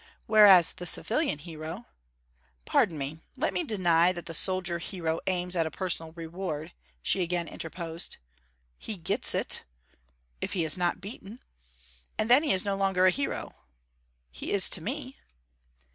'Whereas 0.25 0.73
the 0.73 0.87
civilian 0.87 1.37
hero' 1.37 1.85
'Pardon 2.65 2.97
me, 2.97 3.21
let 3.37 3.53
me 3.53 3.63
deny 3.63 4.11
that 4.11 4.25
the 4.25 4.33
soldier 4.33 4.79
hero 4.79 5.19
aims 5.27 5.55
at 5.55 5.67
a 5.67 5.69
personal 5.69 6.11
reward,' 6.13 6.73
she 7.03 7.21
again 7.21 7.47
interposed. 7.47 8.17
'He 8.79 8.97
gets 8.97 9.35
it.' 9.35 9.63
'If 10.41 10.53
he 10.53 10.65
is 10.65 10.75
not 10.75 11.01
beaten.' 11.01 11.39
'And 12.17 12.31
then 12.31 12.41
he 12.41 12.51
is 12.51 12.65
no 12.65 12.75
longer 12.75 13.05
a 13.05 13.11
hero.' 13.11 13.53
'He 14.31 14.49
is 14.51 14.71
to 14.71 14.81
me.' 14.81 15.17